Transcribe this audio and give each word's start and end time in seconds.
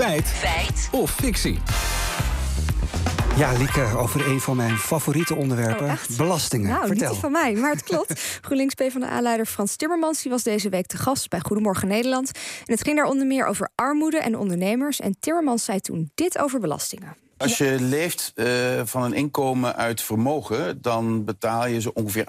Feit. 0.00 0.26
Feit. 0.28 0.88
Of 0.92 1.10
fictie. 1.10 1.58
Ja, 3.36 3.52
Lieke, 3.52 3.82
over 3.96 4.28
een 4.28 4.40
van 4.40 4.56
mijn 4.56 4.76
favoriete 4.76 5.34
onderwerpen. 5.34 5.86
Oh, 5.86 6.16
belastingen. 6.16 6.68
Nou, 6.70 6.86
Vertel. 6.86 7.10
niet 7.10 7.20
van 7.20 7.32
mij, 7.32 7.54
maar 7.54 7.70
het 7.70 7.82
klopt. 7.82 8.20
GroenLinks 8.44 8.74
PvdA-leider 8.74 9.46
Frans 9.46 9.76
Timmermans 9.76 10.22
die 10.22 10.30
was 10.30 10.42
deze 10.42 10.68
week 10.68 10.86
te 10.86 10.96
gast 10.96 11.28
bij 11.28 11.40
Goedemorgen 11.40 11.88
Nederland. 11.88 12.30
En 12.66 12.72
het 12.72 12.82
ging 12.82 12.96
daar 12.96 13.06
onder 13.06 13.26
meer 13.26 13.46
over 13.46 13.68
armoede 13.74 14.18
en 14.18 14.38
ondernemers. 14.38 15.00
En 15.00 15.16
Timmermans 15.20 15.64
zei 15.64 15.80
toen 15.80 16.10
dit 16.14 16.38
over 16.38 16.60
belastingen. 16.60 17.16
Als 17.36 17.58
je 17.58 17.76
leeft 17.80 18.32
eh, 18.34 18.46
van 18.84 19.02
een 19.02 19.12
inkomen 19.14 19.76
uit 19.76 20.02
vermogen, 20.02 20.82
dan 20.82 21.24
betaal 21.24 21.66
je 21.66 21.80
zo 21.80 21.90
ongeveer 21.94 22.24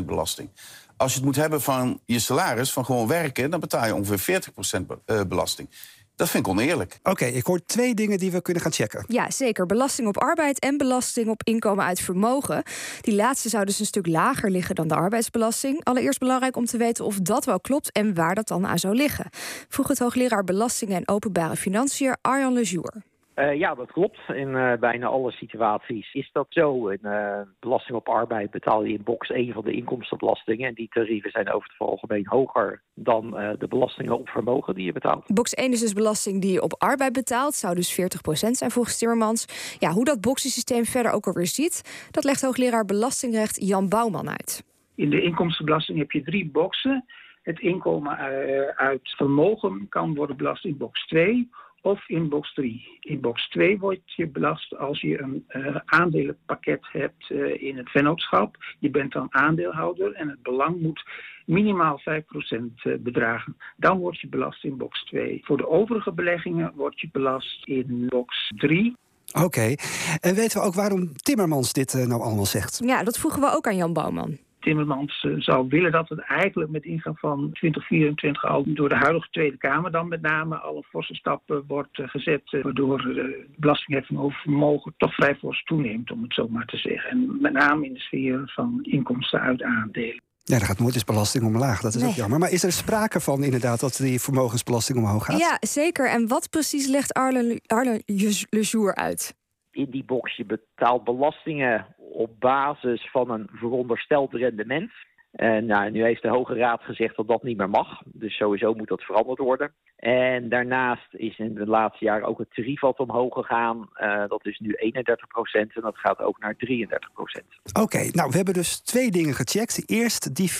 28% 0.00 0.04
belasting. 0.04 0.48
Als 0.96 1.10
je 1.10 1.16
het 1.16 1.26
moet 1.26 1.36
hebben 1.36 1.62
van 1.62 2.00
je 2.04 2.18
salaris, 2.18 2.72
van 2.72 2.84
gewoon 2.84 3.06
werken, 3.06 3.50
dan 3.50 3.60
betaal 3.60 3.86
je 3.86 3.94
ongeveer 3.94 4.42
40% 4.80 4.86
be- 4.86 4.98
eh, 5.04 5.20
belasting. 5.28 5.68
Dat 6.16 6.28
vind 6.28 6.46
ik 6.46 6.52
oneerlijk. 6.52 6.98
Oké, 7.02 7.24
ik 7.24 7.46
hoor 7.46 7.60
twee 7.66 7.94
dingen 7.94 8.18
die 8.18 8.30
we 8.30 8.42
kunnen 8.42 8.62
gaan 8.62 8.72
checken. 8.72 9.04
Ja, 9.08 9.30
zeker. 9.30 9.66
Belasting 9.66 10.08
op 10.08 10.18
arbeid 10.18 10.58
en 10.58 10.76
belasting 10.76 11.28
op 11.28 11.42
inkomen 11.42 11.84
uit 11.84 12.00
vermogen. 12.00 12.62
Die 13.00 13.14
laatste 13.14 13.48
zou 13.48 13.64
dus 13.64 13.80
een 13.80 13.86
stuk 13.86 14.06
lager 14.06 14.50
liggen 14.50 14.74
dan 14.74 14.88
de 14.88 14.94
arbeidsbelasting. 14.94 15.84
Allereerst 15.84 16.18
belangrijk 16.18 16.56
om 16.56 16.64
te 16.64 16.76
weten 16.76 17.04
of 17.04 17.18
dat 17.18 17.44
wel 17.44 17.60
klopt 17.60 17.92
en 17.92 18.14
waar 18.14 18.34
dat 18.34 18.48
dan 18.48 18.66
aan 18.66 18.78
zou 18.78 18.94
liggen. 18.94 19.28
Vroeg 19.68 19.88
het 19.88 19.98
hoogleraar 19.98 20.44
Belastingen 20.44 20.96
en 20.96 21.08
Openbare 21.08 21.56
Financiën 21.56 22.16
Arjan 22.20 22.52
Lejour. 22.52 23.02
Eh, 23.36 23.58
ja, 23.58 23.74
dat 23.74 23.92
klopt. 23.92 24.18
In 24.34 24.54
eh, 24.54 24.78
bijna 24.78 25.06
alle 25.06 25.30
situaties 25.30 26.14
is 26.14 26.30
dat 26.32 26.46
zo. 26.48 26.88
In 26.88 26.98
eh, 27.02 27.40
belasting 27.60 27.96
op 27.96 28.08
arbeid 28.08 28.50
betaal 28.50 28.84
je 28.84 28.92
in 28.92 29.02
box 29.04 29.30
1 29.30 29.52
van 29.52 29.64
de 29.64 29.72
inkomstenbelastingen. 29.72 30.68
En 30.68 30.74
die 30.74 30.88
tarieven 30.88 31.30
zijn 31.30 31.52
over 31.52 31.68
het 31.76 31.88
algemeen 31.88 32.26
hoger 32.26 32.82
dan 32.94 33.38
eh, 33.38 33.50
de 33.58 33.68
belastingen 33.68 34.18
op 34.18 34.28
vermogen 34.28 34.74
die 34.74 34.84
je 34.84 34.92
betaalt. 34.92 35.34
Box 35.34 35.54
1 35.54 35.72
is 35.72 35.80
dus 35.80 35.92
belasting 35.92 36.42
die 36.42 36.52
je 36.52 36.62
op 36.62 36.74
arbeid 36.78 37.12
betaalt. 37.12 37.54
Zou 37.54 37.74
dus 37.74 38.00
40% 38.00 38.04
zijn 38.50 38.70
volgens 38.70 38.98
Timmermans. 38.98 39.76
Ja, 39.78 39.90
hoe 39.90 40.04
dat 40.04 40.20
boxensysteem 40.20 40.84
verder 40.84 41.12
ook 41.12 41.26
alweer 41.26 41.46
ziet... 41.46 42.08
dat 42.10 42.24
legt 42.24 42.42
hoogleraar 42.42 42.84
Belastingrecht 42.84 43.66
Jan 43.66 43.88
Bouwman 43.88 44.28
uit. 44.28 44.64
In 44.94 45.10
de 45.10 45.22
inkomstenbelasting 45.22 45.98
heb 45.98 46.10
je 46.10 46.22
drie 46.22 46.50
boxen. 46.50 47.04
Het 47.42 47.60
inkomen 47.60 48.18
eh, 48.18 48.68
uit 48.76 49.14
vermogen 49.16 49.86
kan 49.88 50.14
worden 50.14 50.36
belast 50.36 50.64
in 50.64 50.76
box 50.76 51.06
2 51.06 51.48
of 51.86 52.08
in 52.08 52.28
box 52.28 52.54
3. 52.54 52.98
In 53.00 53.20
box 53.20 53.48
2 53.48 53.78
word 53.78 54.00
je 54.04 54.28
belast 54.28 54.76
als 54.76 55.00
je 55.00 55.20
een 55.20 55.44
eh, 55.48 55.76
aandelenpakket 55.84 56.86
hebt 56.92 57.30
eh, 57.30 57.62
in 57.62 57.76
het 57.76 57.90
vennootschap. 57.90 58.56
Je 58.78 58.90
bent 58.90 59.12
dan 59.12 59.26
aandeelhouder 59.30 60.12
en 60.12 60.28
het 60.28 60.42
belang 60.42 60.80
moet 60.80 61.04
minimaal 61.44 62.00
5% 62.00 62.02
eh, 62.02 62.92
bedragen. 62.98 63.56
Dan 63.76 63.98
word 63.98 64.20
je 64.20 64.28
belast 64.28 64.64
in 64.64 64.76
box 64.76 65.04
2. 65.04 65.40
Voor 65.44 65.56
de 65.56 65.68
overige 65.68 66.12
beleggingen 66.12 66.72
word 66.74 67.00
je 67.00 67.08
belast 67.12 67.66
in 67.66 68.06
box 68.08 68.52
3. 68.56 68.96
Oké, 69.44 69.74
en 70.20 70.34
weten 70.34 70.60
we 70.60 70.66
ook 70.66 70.74
waarom 70.74 71.16
Timmermans 71.16 71.72
dit 71.72 71.92
nou 71.92 72.22
allemaal 72.22 72.46
zegt? 72.46 72.80
Ja, 72.84 73.02
dat 73.02 73.18
vroegen 73.18 73.40
we 73.40 73.54
ook 73.54 73.66
aan 73.66 73.76
Jan 73.76 73.92
Bouwman. 73.92 74.38
Timmermans 74.66 75.24
eh, 75.24 75.32
zou 75.36 75.68
willen 75.68 75.92
dat 75.92 76.08
het 76.08 76.20
eigenlijk 76.20 76.70
met 76.70 76.84
ingang 76.84 77.18
van 77.18 77.50
2024 77.52 78.44
al 78.44 78.64
door 78.66 78.88
de 78.88 78.94
huidige 78.94 79.30
Tweede 79.30 79.56
Kamer 79.56 79.90
dan 79.90 80.08
met 80.08 80.22
name 80.22 80.56
al 80.56 80.76
een 80.76 80.82
forse 80.82 81.14
stap 81.14 81.50
eh, 81.50 81.56
wordt 81.66 81.98
eh, 81.98 82.08
gezet, 82.08 82.42
eh, 82.44 82.62
waardoor 82.62 82.98
de 82.98 83.46
belastingheffing 83.56 84.18
over 84.18 84.38
vermogen 84.38 84.94
toch 84.96 85.14
vrij 85.14 85.34
fors 85.34 85.62
toeneemt, 85.64 86.10
om 86.10 86.22
het 86.22 86.34
zo 86.34 86.48
maar 86.48 86.66
te 86.66 86.76
zeggen. 86.76 87.10
En 87.10 87.40
met 87.40 87.52
name 87.52 87.86
in 87.86 87.92
de 87.92 88.00
sfeer 88.00 88.52
van 88.54 88.78
inkomsten 88.82 89.40
uit 89.40 89.62
aandelen. 89.62 90.22
Ja, 90.42 90.54
er 90.54 90.64
gaat 90.64 90.78
nooit 90.78 90.94
eens 90.94 91.04
belasting 91.04 91.44
omlaag. 91.44 91.80
Dat 91.80 91.94
is 91.94 92.04
ook 92.04 92.14
jammer. 92.14 92.38
Maar 92.38 92.50
is 92.50 92.62
er 92.62 92.72
sprake 92.72 93.20
van 93.20 93.44
inderdaad 93.44 93.80
dat 93.80 93.96
die 93.96 94.20
vermogensbelasting 94.20 94.98
omhoog 94.98 95.24
gaat? 95.24 95.38
Ja, 95.38 95.56
zeker. 95.60 96.10
En 96.10 96.28
wat 96.28 96.50
precies 96.50 96.86
legt 96.86 97.12
Arlen, 97.12 97.60
Arlen 97.66 98.02
Lejour 98.50 98.94
uit? 98.94 99.34
In 99.70 99.90
die 99.90 100.04
box 100.04 100.36
je 100.36 100.44
betaalt 100.44 101.04
belastingen 101.04 101.86
op 102.16 102.40
basis 102.40 103.10
van 103.10 103.30
een 103.30 103.48
verondersteld 103.52 104.32
rendement. 104.32 104.90
En 105.30 105.66
nou, 105.66 105.90
nu 105.90 106.02
heeft 106.02 106.22
de 106.22 106.28
Hoge 106.28 106.54
Raad 106.54 106.82
gezegd 106.82 107.16
dat 107.16 107.28
dat 107.28 107.42
niet 107.42 107.56
meer 107.56 107.70
mag. 107.70 108.02
Dus 108.04 108.36
sowieso 108.36 108.74
moet 108.74 108.88
dat 108.88 109.02
veranderd 109.02 109.38
worden. 109.38 109.72
En 109.96 110.48
daarnaast 110.48 111.14
is 111.14 111.38
in 111.38 111.54
de 111.54 111.66
laatste 111.66 112.04
jaren 112.04 112.28
ook 112.28 112.38
het 112.38 112.54
tarief 112.54 112.80
wat 112.80 112.98
omhoog 112.98 113.34
gegaan. 113.34 113.88
Eh, 113.94 114.28
dat 114.28 114.46
is 114.46 114.58
nu 114.58 114.72
31 114.72 115.26
procent 115.26 115.76
en 115.76 115.82
dat 115.82 115.98
gaat 115.98 116.18
ook 116.18 116.38
naar 116.38 116.56
33 116.56 117.12
procent. 117.12 117.46
Oké, 117.80 118.08
nou, 118.10 118.30
we 118.30 118.36
hebben 118.36 118.54
dus 118.54 118.80
twee 118.80 119.10
dingen 119.10 119.34
gecheckt. 119.34 119.90
Eerst 119.90 120.34
die 120.34 120.50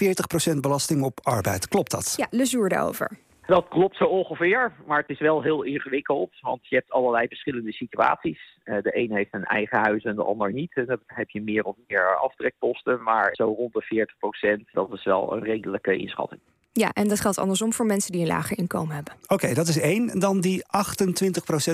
40% 0.56 0.60
belasting 0.60 1.02
op 1.02 1.18
arbeid. 1.22 1.68
Klopt 1.68 1.90
dat? 1.90 2.14
Ja, 2.16 2.26
Lejour 2.30 2.68
daarover. 2.68 3.25
Dat 3.46 3.68
klopt 3.68 3.96
zo 3.96 4.04
ongeveer, 4.04 4.72
maar 4.86 4.98
het 5.00 5.08
is 5.08 5.18
wel 5.18 5.42
heel 5.42 5.62
ingewikkeld. 5.62 6.30
Want 6.40 6.68
je 6.68 6.74
hebt 6.76 6.90
allerlei 6.90 7.26
verschillende 7.26 7.72
situaties. 7.72 8.58
Eh, 8.64 8.82
de 8.82 8.98
een 8.98 9.12
heeft 9.12 9.34
een 9.34 9.44
eigen 9.44 9.78
huis 9.78 10.04
en 10.04 10.16
de 10.16 10.24
ander 10.24 10.52
niet. 10.52 10.72
En 10.74 10.86
dan 10.86 11.00
heb 11.06 11.30
je 11.30 11.42
meer 11.42 11.64
of 11.64 11.76
meer 11.86 12.16
aftrekposten. 12.16 13.02
Maar 13.02 13.34
zo 13.34 13.44
rond 13.44 13.72
de 13.72 13.82
40 13.82 14.18
procent, 14.18 14.68
dat 14.72 14.92
is 14.92 15.04
wel 15.04 15.32
een 15.32 15.42
redelijke 15.42 15.96
inschatting. 15.96 16.40
Ja, 16.72 16.92
en 16.92 17.08
dat 17.08 17.20
geldt 17.20 17.38
andersom 17.38 17.72
voor 17.72 17.86
mensen 17.86 18.12
die 18.12 18.20
een 18.20 18.26
lager 18.26 18.58
inkomen 18.58 18.94
hebben. 18.94 19.14
Oké, 19.26 19.54
dat 19.54 19.68
is 19.68 19.80
één. 19.80 20.20
Dan 20.20 20.40
die 20.40 20.64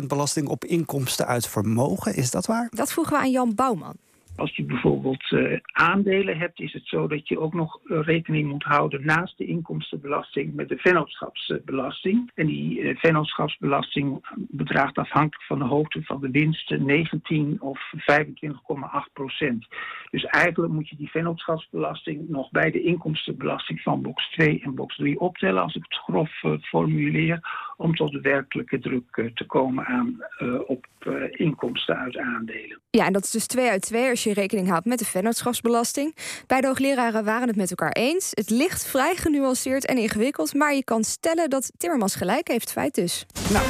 28% 0.02 0.06
belasting 0.06 0.48
op 0.48 0.64
inkomsten 0.64 1.26
uit 1.26 1.48
vermogen. 1.48 2.14
Is 2.14 2.30
dat 2.30 2.46
waar? 2.46 2.68
Dat 2.70 2.92
vroegen 2.92 3.16
we 3.16 3.22
aan 3.22 3.30
Jan 3.30 3.54
Bouwman. 3.54 3.96
Als 4.42 4.56
je 4.56 4.64
bijvoorbeeld 4.64 5.32
eh, 5.32 5.58
aandelen 5.72 6.38
hebt, 6.38 6.60
is 6.60 6.72
het 6.72 6.86
zo 6.86 7.06
dat 7.06 7.28
je 7.28 7.38
ook 7.38 7.54
nog 7.54 7.80
eh, 7.84 7.98
rekening 8.00 8.48
moet 8.48 8.62
houden 8.62 9.04
naast 9.04 9.38
de 9.38 9.46
inkomstenbelasting 9.46 10.54
met 10.54 10.68
de 10.68 10.76
vennootschapsbelasting. 10.76 12.30
En 12.34 12.46
die 12.46 12.80
eh, 12.80 12.96
vennootschapsbelasting 12.96 14.26
bedraagt 14.36 14.98
afhankelijk 14.98 15.42
van 15.42 15.58
de 15.58 15.64
hoogte 15.64 16.02
van 16.02 16.20
de 16.20 16.30
winst 16.30 16.78
19 16.78 17.60
of 17.60 17.92
25,8 17.96 19.12
procent. 19.12 19.66
Dus 20.10 20.24
eigenlijk 20.24 20.72
moet 20.72 20.88
je 20.88 20.96
die 20.96 21.10
vennootschapsbelasting 21.10 22.28
nog 22.28 22.50
bij 22.50 22.70
de 22.70 22.82
inkomstenbelasting 22.82 23.80
van 23.80 24.02
box 24.02 24.30
2 24.30 24.62
en 24.62 24.74
box 24.74 24.96
3 24.96 25.20
optellen, 25.20 25.62
als 25.62 25.74
ik 25.74 25.82
het 25.88 25.98
grof 25.98 26.30
formuleer, 26.62 27.40
om 27.76 27.94
tot 27.94 28.12
de 28.12 28.20
werkelijke 28.20 28.78
druk 28.78 29.16
eh, 29.16 29.24
te 29.34 29.46
komen 29.46 29.84
aan 29.84 30.24
eh, 30.38 30.60
op 30.66 30.86
eh, 30.98 31.12
inkomsten 31.30 31.96
uit 31.96 32.16
aandelen. 32.16 32.80
Ja, 32.90 33.06
en 33.06 33.12
dat 33.12 33.24
is 33.24 33.30
dus 33.30 33.46
twee 33.46 33.70
uit 33.70 33.82
twee 33.82 34.10
als 34.10 34.24
je 34.24 34.32
rekening 34.32 34.68
houdt 34.68 34.86
met 34.86 34.98
de 34.98 35.04
vennootschapsbelasting. 35.04 36.16
Beide 36.46 36.66
hoogleraren 36.66 37.24
waren 37.24 37.48
het 37.48 37.56
met 37.56 37.70
elkaar 37.70 37.92
eens. 37.92 38.30
Het 38.30 38.50
ligt 38.50 38.86
vrij 38.86 39.14
genuanceerd 39.14 39.86
en 39.86 39.96
ingewikkeld, 39.96 40.54
maar 40.54 40.74
je 40.74 40.84
kan 40.84 41.04
stellen 41.04 41.50
dat 41.50 41.72
Timmermans 41.76 42.14
gelijk 42.14 42.48
heeft, 42.48 42.72
feit 42.72 42.94
dus. 42.94 43.26
Nou, 43.52 43.64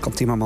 kan 0.00 0.12
Timmermans 0.12 0.38